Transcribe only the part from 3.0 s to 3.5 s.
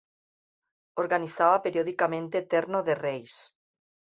Reis.